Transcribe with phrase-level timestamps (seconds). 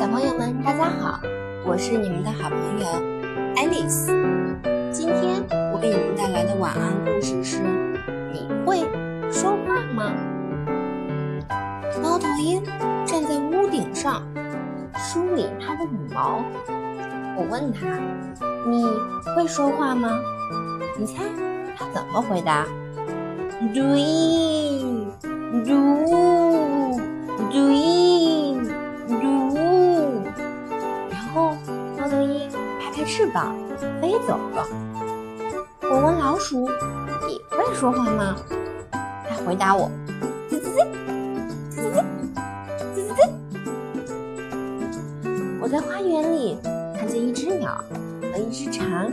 [0.00, 1.20] 小朋友们，大家好，
[1.66, 2.86] 我是你们的好朋友
[3.54, 4.10] 爱丽丝。
[4.90, 5.44] 今天
[5.74, 7.60] 我给你们带来的晚安故事是：
[8.32, 8.80] 你会
[9.30, 10.10] 说话吗？
[12.02, 12.64] 猫头鹰
[13.04, 14.22] 站在屋顶上
[14.94, 16.42] 梳理它的羽毛。
[17.36, 17.86] 我问他
[18.66, 18.86] ：“你
[19.36, 20.18] 会说话吗？”
[20.98, 21.24] 你猜
[21.76, 22.64] 他怎么回答
[23.74, 24.82] ？？Do it,
[25.66, 26.29] do.，
[33.04, 33.54] 翅膀
[34.00, 34.66] 飞走了。
[35.82, 36.68] 我问老鼠
[37.26, 38.36] ：“你会说话吗？”
[39.28, 39.90] 它回答我
[40.50, 40.86] ：“吱吱吱，
[41.70, 42.04] 吱吱吱，
[42.94, 43.18] 吱吱吱。”
[45.60, 46.58] 我在花园里
[46.96, 47.84] 看见一只鸟
[48.32, 49.12] 和一只蝉。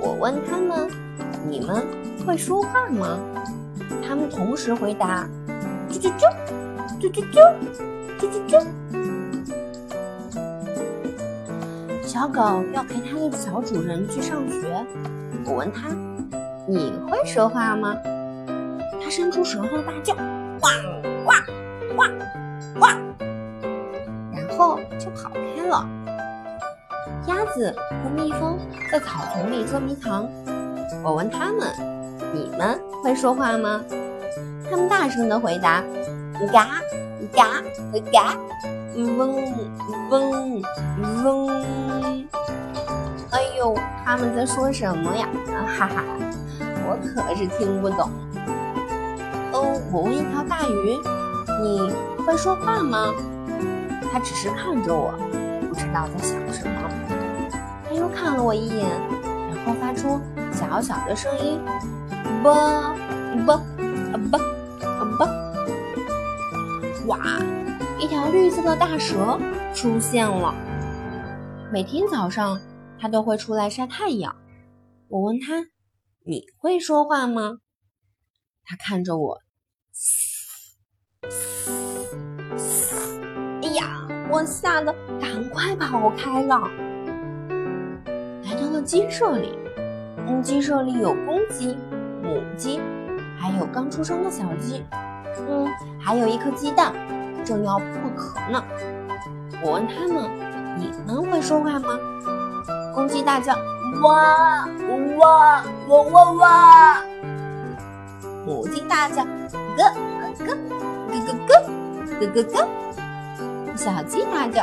[0.00, 0.88] 我问它们
[1.48, 1.84] ：“你们
[2.26, 3.18] 会说话吗？”
[4.06, 5.28] 它们同时回答
[5.90, 6.28] ：“啾啾啾，
[7.00, 7.54] 啾啾啾，
[8.18, 8.66] 啾啾啾。”
[12.16, 14.86] 小狗要陪它的小主人去上学。
[15.44, 15.90] 我问它
[16.66, 17.94] ：“你会说话吗？”
[19.04, 20.14] 它伸出舌头大叫
[20.62, 20.72] ：“汪
[21.26, 21.36] 汪
[21.98, 22.10] 汪
[22.80, 22.90] 汪！”
[24.32, 25.86] 然后就跑开了。
[27.28, 27.70] 鸭子
[28.02, 28.58] 和蜜蜂
[28.90, 30.26] 在草丛里捉迷藏。
[31.04, 31.70] 我问它们
[32.32, 33.84] ：“你们会说话吗？”
[34.70, 35.84] 它们大声地回答
[36.50, 36.80] ：“嘎
[37.34, 37.62] 嘎
[38.10, 38.36] 嘎，
[39.04, 39.44] 嗡
[40.10, 40.62] 嗡
[41.24, 41.64] 嗡。”
[43.30, 45.28] 哎呦，他们在说什么呀？
[45.78, 46.02] 哈哈，
[46.88, 48.10] 我可是听不懂。
[49.52, 50.98] 哦，我问一条大鱼
[51.62, 51.92] ：“你
[52.24, 53.12] 会说话吗？”
[54.12, 55.12] 它只是看着我，
[55.68, 56.72] 不知道在想什么。
[57.88, 58.88] 它又看了我一眼，
[59.54, 60.20] 然后发出
[60.52, 61.60] 小小的声音
[62.42, 62.94] ：“啵
[63.46, 63.60] 啵
[64.30, 64.38] 啵
[65.18, 65.28] 啵！”
[67.06, 67.18] 哇，
[68.36, 69.40] 绿色的大蛇
[69.74, 70.54] 出现了。
[71.72, 72.60] 每天早上，
[73.00, 74.36] 它都会出来晒太阳。
[75.08, 75.54] 我问它
[76.26, 77.60] ：“你会说话吗？”
[78.62, 79.38] 它看着我，
[83.62, 86.60] 哎呀，我吓得赶快跑开了。
[88.44, 89.58] 来到了鸡舍里，
[90.28, 91.74] 嗯，鸡舍里有公鸡、
[92.22, 92.80] 母鸡，
[93.38, 94.84] 还有刚出生的小鸡，
[95.48, 95.66] 嗯，
[95.98, 96.92] 还有一颗鸡蛋
[97.46, 97.86] 正要破
[98.16, 98.60] 壳呢，
[99.62, 100.28] 我问他们
[100.76, 101.96] ：“你们会说话吗？”
[102.92, 103.54] 公鸡大叫
[104.02, 107.02] ：“哇哇哇哇哇！”
[108.44, 109.24] 母鸡大叫
[109.78, 109.94] ：“咯咯
[110.44, 110.56] 咯
[111.08, 111.62] 咯咯
[112.18, 112.54] 咯咯咯咯！”
[113.76, 114.62] 小鸡大叫：“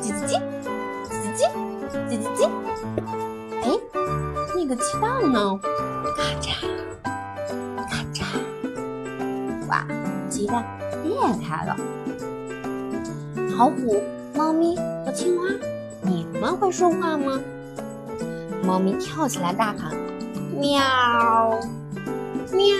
[0.00, 0.40] 叽叽叽
[1.10, 1.38] 叽叽
[1.90, 2.48] 叽叽叽叽！”
[3.62, 3.66] 哎，
[4.56, 5.60] 那个鸡蛋呢？
[6.16, 6.44] 咔嚓
[7.90, 8.24] 咔嚓，
[9.68, 9.84] 哇，
[10.30, 10.64] 鸡蛋！
[11.04, 11.76] 裂开了。
[13.56, 14.02] 老虎、
[14.34, 15.42] 猫咪和青蛙，
[16.02, 17.40] 你们会说话吗？
[18.64, 19.94] 猫咪跳起来大喊
[20.58, 20.80] ：“喵！”
[22.52, 22.74] 喵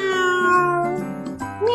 [1.63, 1.73] 喵！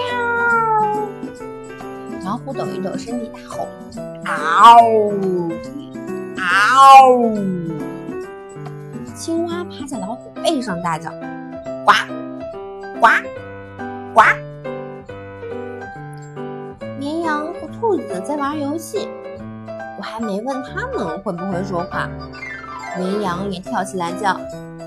[2.26, 3.68] 老虎抖一抖身体，大吼
[4.26, 5.52] ：“嗷
[6.38, 7.36] 嗷！”
[9.16, 11.10] 青蛙趴在老虎背上大叫
[11.86, 11.94] ：“呱
[13.00, 13.08] 呱
[14.14, 14.22] 呱！”
[17.82, 19.10] 兔子在玩游戏，
[19.98, 22.08] 我还没问他们会不会说话，
[22.96, 24.40] 绵羊也跳起来叫：“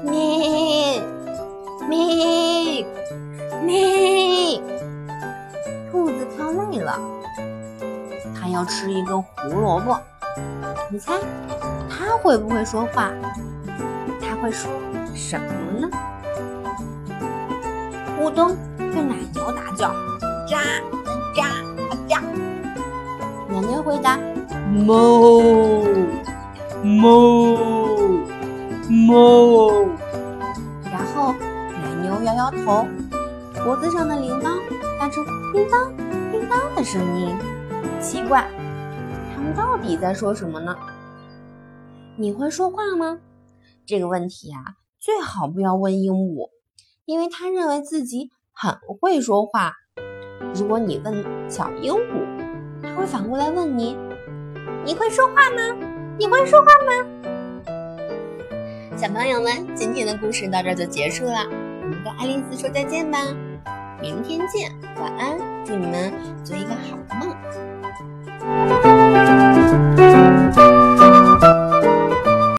[0.06, 1.03] 咩！”
[1.88, 2.87] 咩
[3.65, 4.60] 咩，
[5.91, 6.97] 兔子跳累了，
[8.33, 9.99] 它要吃一根胡萝卜。
[10.88, 11.15] 你猜
[11.91, 13.10] 它会不会说话？
[14.21, 14.71] 它会说
[15.16, 15.91] 什么呢？
[18.21, 19.93] 咕咚，对奶牛大叫
[20.47, 20.62] ：“喳
[21.34, 21.74] 喳
[23.65, 24.19] 喳！”奶牛回答
[24.87, 25.85] ：“哞
[26.83, 27.57] 哞
[29.07, 29.89] 哞。”
[30.93, 31.95] 然后奶。
[32.05, 32.87] 牛摇摇头，
[33.65, 34.61] 脖子上的铃铛
[34.99, 35.91] 发出叮当
[36.31, 37.35] 叮当的声音。
[37.99, 38.47] 奇怪，
[39.34, 40.77] 他们到底在说什么呢？
[42.19, 43.21] 你会说话吗？
[43.87, 46.51] 这个问题啊，最好不要问鹦鹉，
[47.07, 49.72] 因为它认为自己很会说话。
[50.55, 52.23] 如果你问小鹦鹉，它
[52.95, 53.97] 会反过来问你：
[54.85, 55.77] 你会说话吗？
[56.19, 56.93] 你会说话吗？
[58.97, 61.45] 小朋友们，今天的故事到这就结束了。
[61.83, 63.19] 我们跟爱丽丝说再见吧，
[64.01, 64.71] 明天见，
[65.01, 66.13] 晚安，祝你们
[66.45, 67.37] 做一个好的梦。